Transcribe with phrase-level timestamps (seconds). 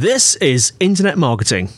[0.00, 1.68] This is Internet Marketing.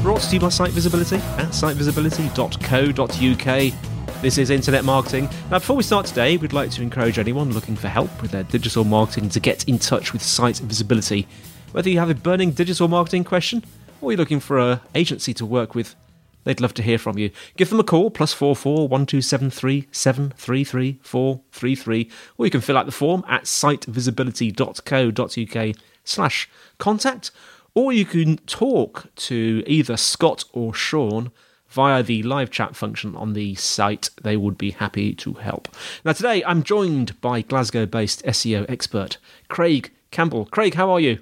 [0.00, 4.22] Brought to you by Site Visibility at sitevisibility.co.uk.
[4.22, 5.28] This is Internet Marketing.
[5.50, 8.44] Now, before we start today, we'd like to encourage anyone looking for help with their
[8.44, 11.26] digital marketing to get in touch with Site Visibility.
[11.72, 13.64] Whether you have a burning digital marketing question
[14.00, 15.96] or you're looking for an agency to work with,
[16.44, 17.30] they'd love to hear from you.
[17.56, 21.40] Give them a call, plus four four one two seven three seven three three four
[21.52, 27.30] three three, or you can fill out the form at sitevisibility.co.uk slash contact,
[27.74, 31.30] or you can talk to either Scott or Sean
[31.68, 34.10] via the live chat function on the site.
[34.22, 35.68] They would be happy to help.
[36.04, 40.46] Now, today I'm joined by Glasgow based SEO expert Craig Campbell.
[40.46, 41.18] Craig, how are you?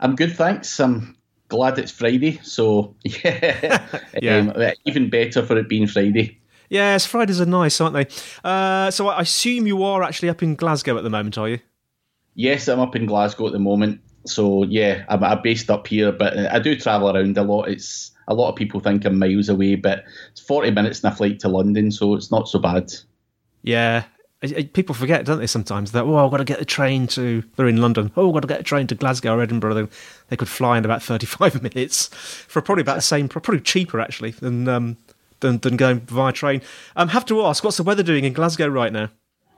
[0.00, 0.80] I'm good, thanks.
[0.80, 1.16] I'm
[1.54, 4.38] glad it's Friday, so yeah, Yeah.
[4.38, 6.38] Um, even better for it being Friday.
[6.68, 8.06] Yes, Fridays are nice, aren't they?
[8.42, 11.60] Uh, so I assume you are actually up in Glasgow at the moment, are you?
[12.34, 16.10] Yes, I'm up in Glasgow at the moment, so yeah, I'm, I'm based up here,
[16.10, 17.68] but I do travel around a lot.
[17.68, 21.14] It's a lot of people think I'm miles away, but it's 40 minutes in a
[21.14, 22.92] flight to London, so it's not so bad.
[23.62, 24.04] Yeah.
[24.72, 27.68] People forget, don't they, sometimes that, oh, I've got to get a train to, they're
[27.68, 29.74] in London, oh, I've got to get a train to Glasgow or Edinburgh.
[29.74, 29.86] They,
[30.28, 32.08] they could fly in about 35 minutes
[32.48, 34.96] for probably about the same, probably cheaper actually than, um,
[35.40, 36.62] than, than going via train.
[36.96, 39.10] Um, have to ask, what's the weather doing in Glasgow right now?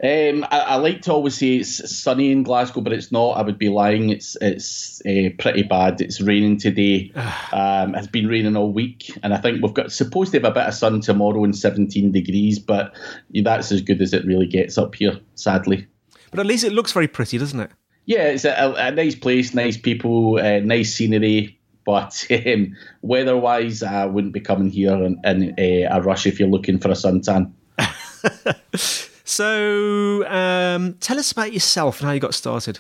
[0.02, 3.38] Um, I, I like to always say it's sunny in Glasgow, but it's not.
[3.38, 4.10] I would be lying.
[4.10, 6.02] It's it's uh, pretty bad.
[6.02, 7.12] It's raining today.
[7.52, 10.50] um, it's been raining all week, and I think we've got supposed to have a
[10.50, 12.94] bit of sun tomorrow and 17 degrees, but
[13.30, 15.86] that's as good as it really gets up here, sadly.
[16.30, 17.70] But at least it looks very pretty, doesn't it?
[18.04, 21.58] Yeah, it's a, a, a nice place, nice people, uh, nice scenery.
[21.86, 26.48] But um, weather-wise, I wouldn't be coming here in, in uh, a rush if you're
[26.50, 27.52] looking for a suntan.
[29.26, 32.78] So um, tell us about yourself and how you got started.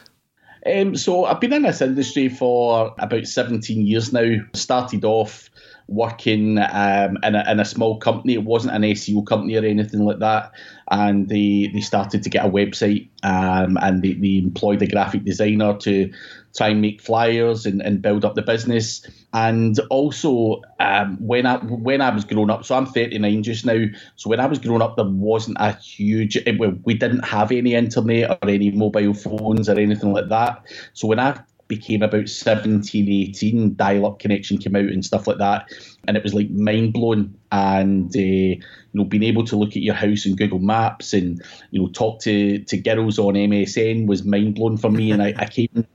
[0.64, 4.36] Um, so I've been in this industry for about 17 years now.
[4.54, 5.50] Started off
[5.88, 8.34] working um, in, a, in a small company.
[8.34, 10.52] It wasn't an SEO company or anything like that.
[10.90, 15.24] And they, they started to get a website um, and they, they employed a graphic
[15.24, 16.12] designer to
[16.56, 19.06] try and make flyers and, and build up the business.
[19.32, 23.84] And also, um, when I when I was growing up, so I'm 39 just now.
[24.16, 26.36] So when I was growing up, there wasn't a huge.
[26.36, 30.62] It, we we didn't have any internet or any mobile phones or anything like that.
[30.94, 35.68] So when I became about 17, 18, dial-up connection came out and stuff like that,
[36.06, 37.34] and it was like mind blowing.
[37.52, 38.60] And uh, you
[38.92, 42.20] know, being able to look at your house in Google Maps and you know talk
[42.22, 45.10] to to girls on MSN was mind blowing for me.
[45.10, 45.86] And I, I came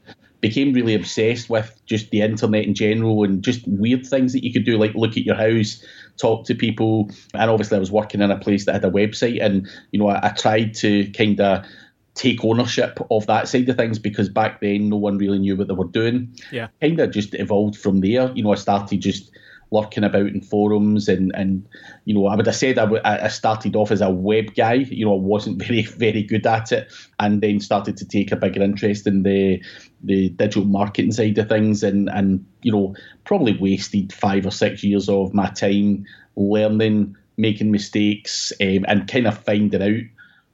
[0.41, 4.51] became really obsessed with just the internet in general and just weird things that you
[4.51, 5.83] could do, like look at your house,
[6.17, 7.09] talk to people.
[7.33, 10.09] And obviously, I was working in a place that had a website, and you know,
[10.09, 11.65] I, I tried to kind of
[12.13, 15.67] take ownership of that side of things because back then no one really knew what
[15.67, 16.35] they were doing.
[16.51, 16.67] Yeah.
[16.81, 18.31] Kind of just evolved from there.
[18.33, 19.31] You know, I started just
[19.71, 21.65] lurking about in forums and and
[22.03, 24.73] you know I would have said I, w- I started off as a web guy
[24.73, 28.35] you know I wasn't very very good at it and then started to take a
[28.35, 29.63] bigger interest in the
[30.03, 32.93] the digital marketing side of things and and you know
[33.23, 39.25] probably wasted five or six years of my time learning making mistakes um, and kind
[39.25, 40.03] of finding out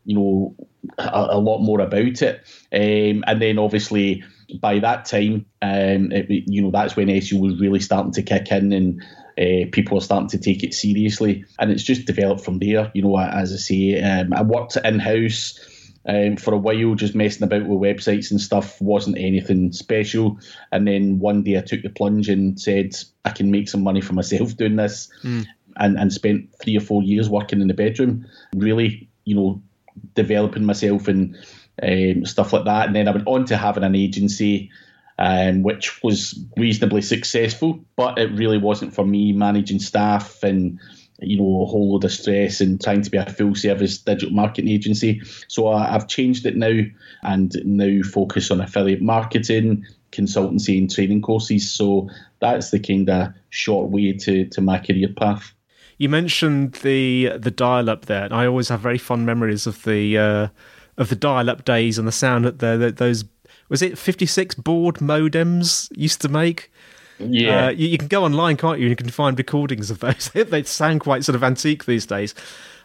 [0.07, 0.55] you know
[0.97, 2.41] a, a lot more about it
[2.73, 4.23] um, and then obviously
[4.55, 8.51] by that time, um, it, you know, that's when SEO was really starting to kick
[8.51, 9.03] in and
[9.37, 11.45] uh, people are starting to take it seriously.
[11.59, 12.91] And it's just developed from there.
[12.93, 15.59] You know, as I say, um, I worked in house
[16.07, 20.39] um, for a while, just messing about with websites and stuff wasn't anything special.
[20.71, 22.95] And then one day I took the plunge and said,
[23.25, 25.09] I can make some money for myself doing this.
[25.23, 25.45] Mm.
[25.79, 28.25] And, and spent three or four years working in the bedroom,
[28.55, 29.61] really, you know,
[30.13, 31.37] developing myself and
[31.81, 32.87] um, stuff like that.
[32.87, 34.71] And then I went on to having an agency,
[35.19, 40.79] um, which was reasonably successful, but it really wasn't for me managing staff and
[41.19, 44.33] you know, a whole load of stress and trying to be a full service digital
[44.33, 45.21] marketing agency.
[45.47, 46.81] So I, I've changed it now
[47.23, 51.71] and now focus on affiliate marketing, consultancy, and training courses.
[51.71, 52.09] So
[52.39, 55.53] that's the kind of short way to, to my career path.
[55.97, 59.83] You mentioned the the dial up there, and I always have very fond memories of
[59.83, 60.47] the uh,
[60.97, 63.25] of the dial up days and the sound that the, those
[63.69, 66.71] was it fifty six baud modems used to make.
[67.19, 68.85] Yeah, uh, you, you, can go online, can't you?
[68.85, 70.29] And you can find recordings of those.
[70.33, 72.35] they sound quite sort of antique these days.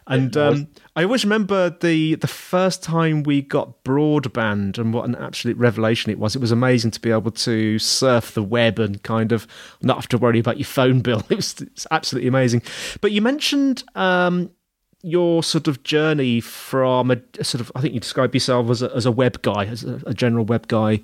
[0.07, 5.15] And um, I always remember the the first time we got broadband and what an
[5.15, 6.35] absolute revelation it was.
[6.35, 9.47] It was amazing to be able to surf the web and kind of
[9.81, 11.23] not have to worry about your phone bill.
[11.29, 12.61] It was it's absolutely amazing.
[13.01, 14.51] But you mentioned um,
[15.03, 18.81] your sort of journey from a, a, sort of I think you describe yourself as
[18.81, 21.01] a, as a web guy, as a, a, general web guy,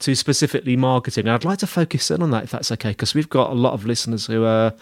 [0.00, 1.26] to specifically marketing.
[1.26, 3.54] And I'd like to focus in on that if that's okay, because we've got a
[3.54, 4.72] lot of listeners who are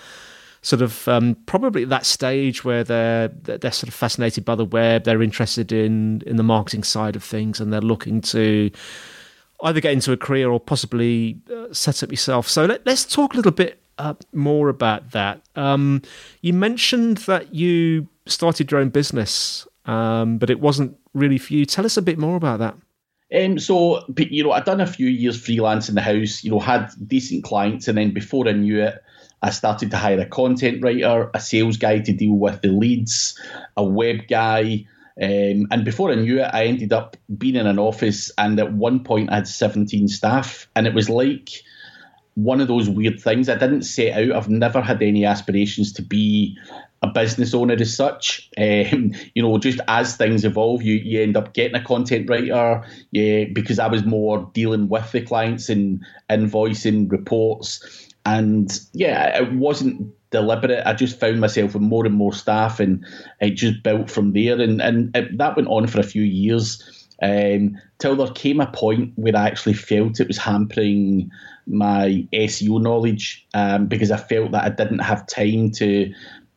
[0.64, 4.64] sort of um, probably at that stage where they're they're sort of fascinated by the
[4.64, 8.70] web, they're interested in in the marketing side of things, and they're looking to
[9.62, 12.48] either get into a career or possibly uh, set up yourself.
[12.48, 15.42] So let, us talk a little bit uh, more about that.
[15.54, 16.02] Um,
[16.40, 21.66] you mentioned that you started your own business, um, but it wasn't really for you.
[21.66, 22.74] Tell us a bit more about that.
[23.34, 26.60] Um, so, you know, I'd done a few years freelance in the house, you know,
[26.60, 29.02] had decent clients, and then before I knew it,
[29.44, 33.38] I started to hire a content writer, a sales guy to deal with the leads,
[33.76, 34.86] a web guy.
[35.20, 38.72] Um, and before I knew it, I ended up being in an office, and at
[38.72, 41.50] one point I had 17 staff, and it was like
[42.36, 43.50] one of those weird things.
[43.50, 44.32] I didn't set out.
[44.34, 46.56] I've never had any aspirations to be
[47.02, 48.50] a business owner as such.
[48.56, 52.82] Um, you know, just as things evolve, you, you end up getting a content writer.
[53.12, 58.03] Yeah, because I was more dealing with the clients and invoicing reports.
[58.26, 60.86] And yeah, it wasn't deliberate.
[60.86, 63.04] I just found myself with more and more staff, and
[63.40, 64.60] it just built from there.
[64.60, 68.66] And and it, that went on for a few years um, till there came a
[68.66, 71.30] point where I actually felt it was hampering
[71.66, 76.12] my SEO knowledge um, because I felt that I didn't have time to,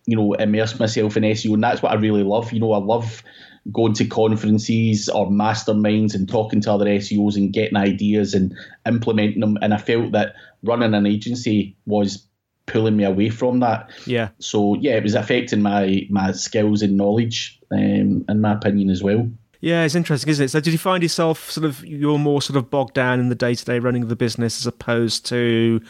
[0.06, 2.52] you know, immerse myself in SEO, and that's what I really love.
[2.52, 3.24] You know, I love
[3.72, 8.56] going to conferences or masterminds and talking to other SEOs and getting ideas and
[8.86, 9.58] implementing them.
[9.62, 12.26] And I felt that running an agency was
[12.66, 13.90] pulling me away from that.
[14.06, 14.30] Yeah.
[14.40, 19.04] So yeah, it was affecting my my skills and knowledge, um, in my opinion as
[19.04, 19.30] well.
[19.60, 20.50] Yeah, it's interesting, isn't it?
[20.50, 23.36] So, did you find yourself sort of you're more sort of bogged down in the
[23.36, 25.82] day to day running of the business as opposed to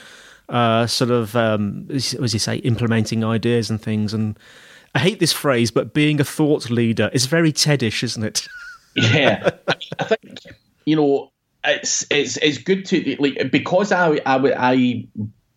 [0.47, 4.13] uh, sort of um, as you say, implementing ideas and things?
[4.13, 4.39] And
[4.97, 8.47] I hate this phrase, but being a thought leader is very Tedish, isn't it?
[8.95, 9.51] yeah,
[9.99, 10.39] I think
[10.85, 11.31] you know
[11.63, 15.07] it's it's it's good to like because I I I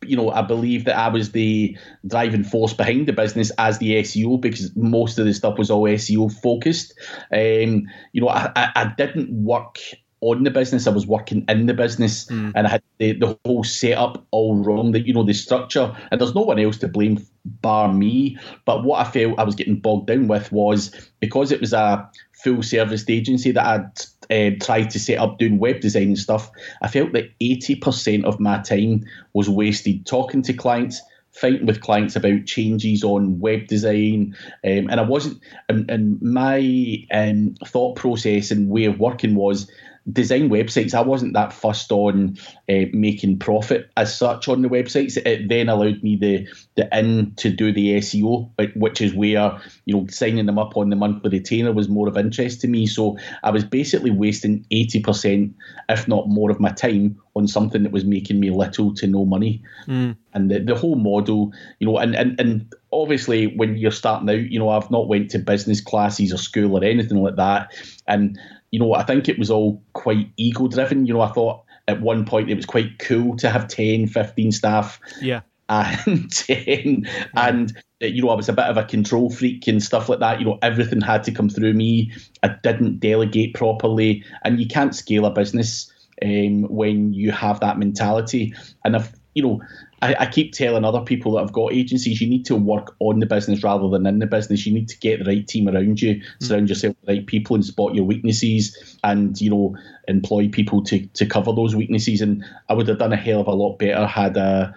[0.03, 1.75] you know, I believe that I was the
[2.07, 5.85] driving force behind the business as the SEO because most of the stuff was all
[5.85, 6.93] SEO focused.
[7.33, 9.79] Um, you know, I, I didn't work
[10.21, 10.87] on the business.
[10.87, 12.53] I was working in the business, mm.
[12.55, 14.93] and I had the, the whole setup all wrong.
[14.93, 18.39] The you know the structure, and there's no one else to blame bar me.
[18.65, 22.09] But what I felt I was getting bogged down with was because it was a
[22.43, 26.51] full service agency that I'd uh, tried to set up doing web design and stuff.
[26.83, 31.01] I felt that 80% of my time was wasted talking to clients,
[31.33, 35.41] fighting with clients about changes on web design, um, and I wasn't.
[35.69, 39.71] And, and my um, thought process and way of working was
[40.11, 42.39] design websites, I wasn't that fussed on
[42.69, 45.17] uh, making profit as such on the websites.
[45.17, 49.95] It then allowed me the the in to do the SEO, which is where you
[49.95, 52.87] know signing them up on the monthly retainer was more of interest to me.
[52.87, 55.55] So I was basically wasting eighty percent,
[55.89, 59.25] if not more, of my time on something that was making me little to no
[59.25, 59.63] money.
[59.87, 60.17] Mm.
[60.35, 64.51] And the, the whole model, you know, and, and and obviously when you're starting out,
[64.51, 67.73] you know, I've not went to business classes or school or anything like that,
[68.07, 68.39] and
[68.71, 71.07] you know, I think it was all quite ego driven.
[71.07, 74.53] You know, I thought at one point it was quite cool to have 10, 15
[74.53, 75.01] staff.
[75.21, 75.41] Yeah.
[75.69, 80.09] And, 10, and you know, I was a bit of a control freak and stuff
[80.09, 80.41] like that.
[80.41, 82.13] You know, everything had to come through me.
[82.43, 84.25] I didn't delegate properly.
[84.43, 88.55] And you can't scale a business um, when you have that mentality.
[88.85, 89.61] And if, you know,
[90.03, 93.21] I, I, keep telling other people that I've got agencies, you need to work on
[93.21, 94.67] the business rather than in the business.
[94.67, 96.23] You need to get the right team around you, mm.
[96.41, 99.77] surround yourself with the right people, and spot your weaknesses, and you know
[100.09, 102.21] employ people to to cover those weaknesses.
[102.21, 104.75] And I would have done a hell of a lot better had a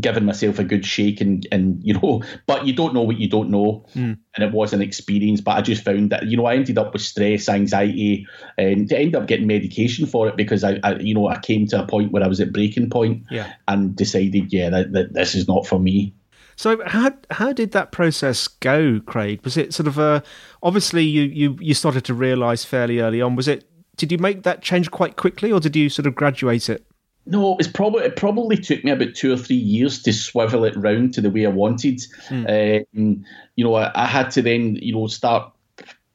[0.00, 3.28] given myself a good shake and and you know but you don't know what you
[3.28, 3.84] don't know.
[3.94, 4.18] Mm.
[4.36, 6.92] and it was an experience but i just found that you know i ended up
[6.92, 8.26] with stress anxiety
[8.58, 11.66] and I ended up getting medication for it because I, I, you know i came
[11.68, 13.52] to a point where i was at breaking point yeah.
[13.68, 16.14] and decided yeah that, that this is not for me.
[16.56, 19.40] So how how did that process go craig?
[19.44, 20.22] Was it sort of a
[20.62, 23.34] obviously you you you started to realize fairly early on.
[23.34, 26.68] Was it did you make that change quite quickly or did you sort of graduate
[26.68, 26.84] it
[27.26, 30.76] no, it's probably it probably took me about two or three years to swivel it
[30.76, 32.00] round to the way I wanted.
[32.28, 32.86] Mm.
[32.94, 33.24] Um,
[33.56, 35.50] you know, I, I, had to then you know start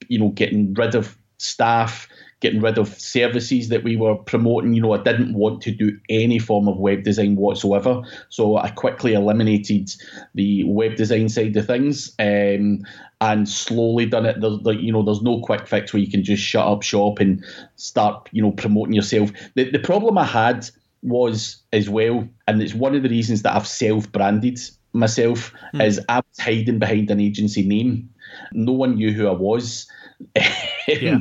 [0.08, 2.08] you know getting rid of staff,
[2.42, 4.74] getting rid of services that we were promoting.
[4.74, 8.70] You know, I didn't want to do any form of web design whatsoever, so I
[8.70, 9.92] quickly eliminated
[10.36, 12.14] the web design side of things.
[12.20, 12.84] Um,
[13.22, 14.40] and slowly done it.
[14.40, 17.20] There's like you know, there's no quick fix where you can just shut up shop
[17.20, 17.44] and
[17.76, 19.32] start you know promoting yourself.
[19.56, 20.70] The the problem I had
[21.02, 24.60] was as well, and it's one of the reasons that I've self-branded
[24.94, 25.86] myself mm.
[25.86, 28.10] is I was hiding behind an agency name.
[28.54, 29.88] No one knew who I was.
[30.88, 31.20] yeah.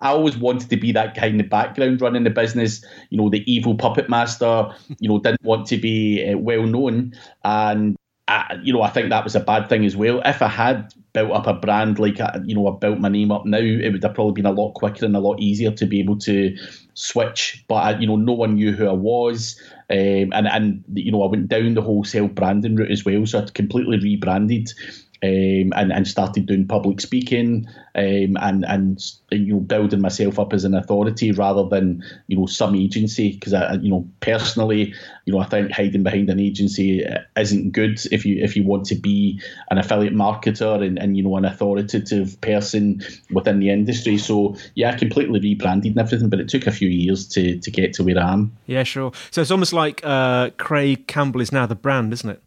[0.00, 3.30] I always wanted to be that guy in the background running the business, you know,
[3.30, 4.68] the evil puppet master,
[5.00, 7.14] you know, didn't want to be uh, well known.
[7.44, 7.96] And,
[8.28, 10.20] I, you know, I think that was a bad thing as well.
[10.24, 13.32] If I had built up a brand like, I, you know, I built my name
[13.32, 15.86] up now, it would have probably been a lot quicker and a lot easier to
[15.86, 16.56] be able to
[16.96, 19.60] switch, but I, you know, no one knew who I was,
[19.90, 23.38] um, and and you know, I went down the wholesale branding route as well, so
[23.38, 24.72] I completely rebranded
[25.26, 27.66] um, and and started doing public speaking
[27.96, 32.46] um, and and you know building myself up as an authority rather than you know
[32.46, 37.04] some agency because I you know personally you know I think hiding behind an agency
[37.36, 39.40] isn't good if you if you want to be
[39.70, 44.18] an affiliate marketer and, and you know an authoritative person within the industry.
[44.18, 47.70] So yeah I completely rebranded and everything but it took a few years to to
[47.70, 48.56] get to where I am.
[48.66, 49.12] Yeah sure.
[49.30, 52.42] So it's almost like uh, Craig Campbell is now the brand isn't it?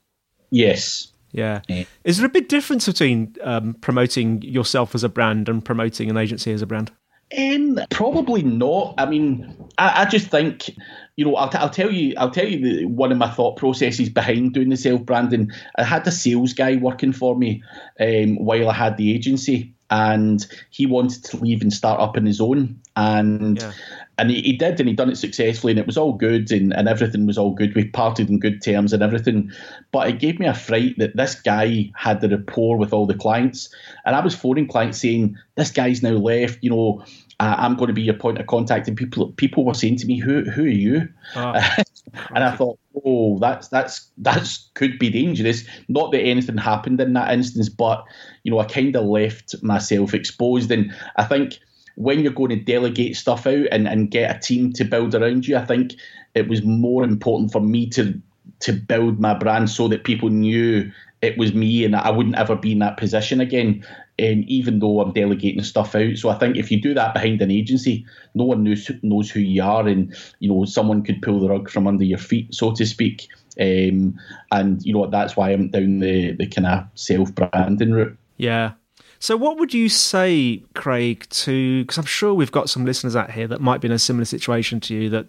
[0.51, 1.62] Yes yeah.
[1.67, 1.83] yeah.
[2.03, 6.17] Is there a big difference between um, promoting yourself as a brand and promoting an
[6.17, 6.91] agency as a brand?
[7.38, 8.95] Um, probably not.
[8.98, 10.75] I mean, I, I just think,
[11.15, 13.55] you know, I'll, t- I'll tell you, I'll tell you the, one of my thought
[13.55, 15.51] processes behind doing the self branding.
[15.77, 17.62] I had a sales guy working for me
[18.00, 22.25] um, while I had the agency, and he wanted to leave and start up on
[22.25, 22.79] his own.
[22.95, 23.74] And yeah
[24.19, 26.73] and he, he did, and he done it successfully, and it was all good, and,
[26.73, 27.73] and everything was all good.
[27.73, 29.51] We parted in good terms and everything,
[29.91, 33.13] but it gave me a fright that this guy had the rapport with all the
[33.13, 33.73] clients,
[34.05, 37.03] and I was phoning clients saying, "This guy's now left," you know.
[37.41, 40.05] Uh, I'm going to be your point of contact, and people people were saying to
[40.05, 41.07] me, "Who who are you?"
[41.38, 41.53] Oh,
[42.35, 47.13] and I thought, "Oh, that's that's that's could be dangerous." Not that anything happened in
[47.13, 48.03] that instance, but
[48.43, 51.59] you know, I kind of left myself exposed, and I think
[51.96, 55.48] when you're going to delegate stuff out and, and get a team to build around
[55.48, 55.93] you, I think
[56.36, 58.22] it was more important for me to
[58.62, 60.91] to build my brand so that people knew
[61.22, 63.86] it was me and I wouldn't ever be in that position again.
[64.17, 67.41] And even though I'm delegating stuff out, so I think if you do that behind
[67.41, 68.05] an agency,
[68.36, 71.69] no one knows knows who you are, and you know someone could pull the rug
[71.69, 73.27] from under your feet, so to speak.
[73.60, 74.19] Um,
[74.51, 78.17] and you know that's why I'm down the the kind of self branding route.
[78.36, 78.74] Yeah,
[79.21, 83.31] so, what would you say, Craig, to because I'm sure we've got some listeners out
[83.31, 85.27] here that might be in a similar situation to you that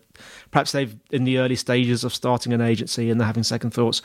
[0.53, 4.01] perhaps they've in the early stages of starting an agency and they're having second thoughts.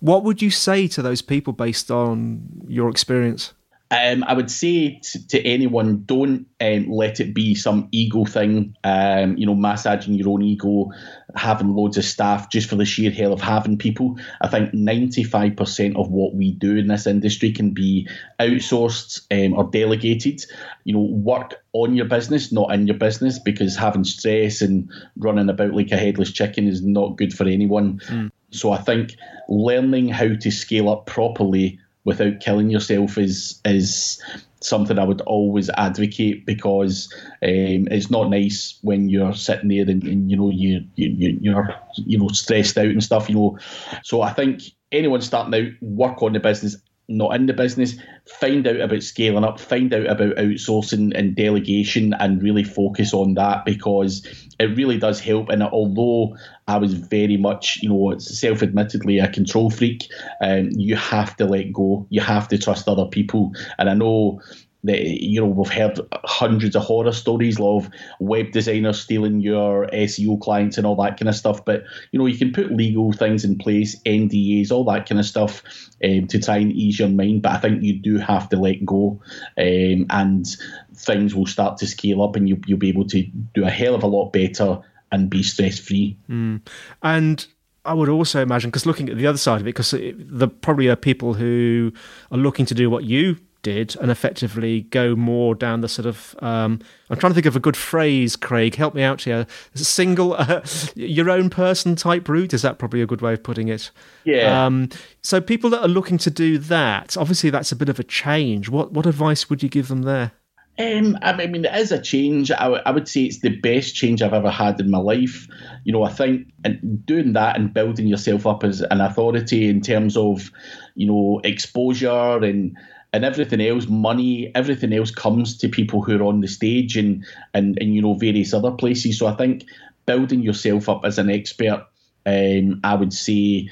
[0.00, 3.54] What would you say to those people based on your experience?
[3.92, 8.76] Um, I would say to, to anyone, don't um, let it be some ego thing.
[8.84, 10.92] Um, you know, massaging your own ego,
[11.34, 14.16] having loads of staff just for the sheer hell of having people.
[14.40, 19.58] I think ninety-five percent of what we do in this industry can be outsourced um,
[19.58, 20.44] or delegated.
[20.84, 25.48] You know, work on your business, not in your business, because having stress and running
[25.48, 27.98] about like a headless chicken is not good for anyone.
[28.06, 28.30] Mm.
[28.52, 29.16] So I think
[29.48, 34.22] learning how to scale up properly without killing yourself is is
[34.62, 40.02] something I would always advocate because um, it's not nice when you're sitting there and,
[40.02, 43.28] and you know you, you you're you know stressed out and stuff.
[43.28, 43.58] You know,
[44.02, 46.76] so I think anyone starting out work on the business
[47.10, 52.14] not in the business, find out about scaling up, find out about outsourcing and delegation,
[52.14, 54.26] and really focus on that because
[54.58, 55.48] it really does help.
[55.48, 56.36] And although
[56.68, 60.08] I was very much, you know, self admittedly a control freak,
[60.40, 62.06] um, you have to let go.
[62.10, 63.52] You have to trust other people.
[63.78, 64.40] And I know
[64.82, 70.78] you know we've heard hundreds of horror stories of web designers stealing your SEO clients
[70.78, 71.64] and all that kind of stuff.
[71.64, 75.26] But you know you can put legal things in place, NDAs, all that kind of
[75.26, 75.62] stuff
[76.02, 77.42] um, to try and ease your mind.
[77.42, 79.20] But I think you do have to let go,
[79.58, 80.46] um, and
[80.94, 83.22] things will start to scale up, and you, you'll be able to
[83.54, 84.80] do a hell of a lot better
[85.12, 86.16] and be stress free.
[86.28, 86.60] Mm.
[87.02, 87.46] And
[87.84, 90.88] I would also imagine, because looking at the other side of it, because there probably
[90.88, 91.92] are people who
[92.30, 96.34] are looking to do what you did and effectively go more down the sort of
[96.40, 99.46] um, I'm trying to think of a good phrase Craig help me out here.
[99.74, 100.62] Single uh,
[100.94, 102.54] your own person type route?
[102.54, 103.90] Is that probably a good way of putting it?
[104.24, 104.64] Yeah.
[104.64, 104.88] Um,
[105.22, 108.68] so people that are looking to do that obviously that's a bit of a change.
[108.68, 110.32] What what advice would you give them there?
[110.80, 112.50] Um, I mean, it is a change.
[112.50, 115.46] I, w- I would say it's the best change I've ever had in my life.
[115.84, 119.82] You know, I think and doing that and building yourself up as an authority in
[119.82, 120.50] terms of,
[120.94, 122.78] you know, exposure and
[123.12, 127.24] and everything else, money, everything else comes to people who are on the stage and
[127.54, 129.18] and and you know various other places.
[129.18, 129.64] So I think
[130.06, 131.86] building yourself up as an expert,
[132.26, 133.68] um, I would say,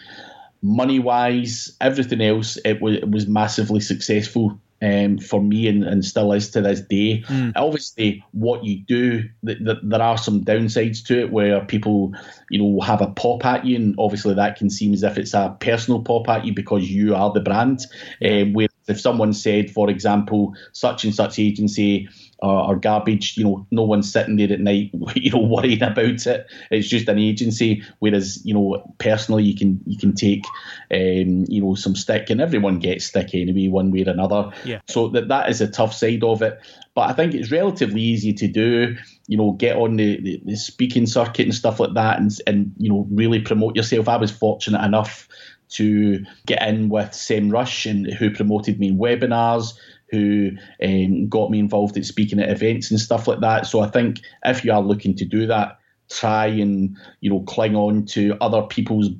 [0.62, 4.60] money wise, everything else, it was it was massively successful.
[4.80, 7.24] Um, for me and, and still is to this day.
[7.26, 7.50] Mm.
[7.56, 12.14] Obviously, what you do, th- th- there are some downsides to it where people,
[12.48, 15.34] you know, have a pop at you, and obviously that can seem as if it's
[15.34, 17.80] a personal pop at you because you are the brand.
[18.24, 22.08] Um, where if someone said, for example, such and such agency
[22.42, 26.46] uh, garbage, you know, no one's sitting there at night, you know, worrying about it.
[26.70, 27.82] It's just an agency.
[27.98, 30.44] Whereas, you know, personally, you can you can take,
[30.92, 34.50] um, you know, some stick, and everyone gets stick anyway, one way or another.
[34.64, 34.80] Yeah.
[34.88, 36.58] So that that is a tough side of it.
[36.94, 38.96] But I think it's relatively easy to do.
[39.26, 42.72] You know, get on the, the, the speaking circuit and stuff like that, and and
[42.78, 44.08] you know, really promote yourself.
[44.08, 45.28] I was fortunate enough
[45.70, 49.78] to get in with SEMrush and who promoted me in webinars,
[50.10, 53.66] who um, got me involved in speaking at events and stuff like that.
[53.66, 55.78] So I think if you are looking to do that,
[56.10, 59.10] try and you know cling on to other people's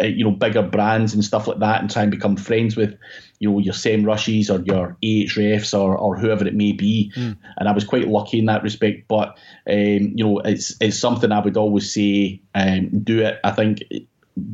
[0.00, 2.96] uh, you know bigger brands and stuff like that, and try and become friends with
[3.38, 7.12] you know your SEMrushes or your Ahrefs or or whoever it may be.
[7.16, 7.36] Mm.
[7.58, 9.08] And I was quite lucky in that respect.
[9.08, 9.36] But
[9.68, 13.38] um, you know it's it's something I would always say um, do it.
[13.44, 13.82] I think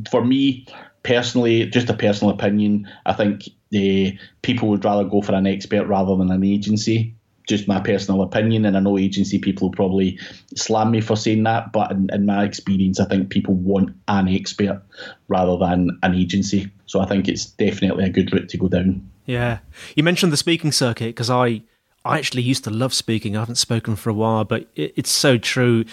[0.09, 0.67] for me
[1.07, 5.47] personally, just a personal opinion, I think the uh, people would rather go for an
[5.47, 7.15] expert rather than an agency.
[7.47, 10.19] Just my personal opinion, and I know agency people will probably
[10.57, 14.27] slam me for saying that, but in, in my experience, I think people want an
[14.27, 14.83] expert
[15.29, 16.69] rather than an agency.
[16.87, 19.09] So I think it's definitely a good route to go down.
[19.25, 19.59] Yeah,
[19.95, 21.61] you mentioned the speaking circuit because I
[22.03, 23.37] I actually used to love speaking.
[23.37, 25.85] I haven't spoken for a while, but it, it's so true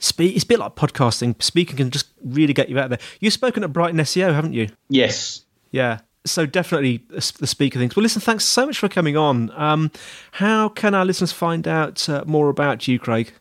[0.00, 1.40] Speak, it's a bit like podcasting.
[1.42, 2.98] Speaking can just really get you out there.
[3.20, 4.68] You've spoken at Brighton SEO, haven't you?
[4.88, 5.42] Yes.
[5.70, 6.00] Yeah.
[6.26, 7.94] So definitely the speaker things.
[7.94, 9.50] Well, listen, thanks so much for coming on.
[9.54, 9.90] Um,
[10.32, 13.32] how can our listeners find out uh, more about you, Craig?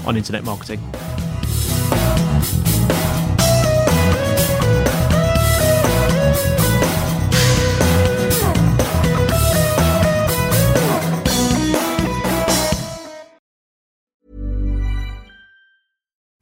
[0.05, 0.79] on Internet Marketing.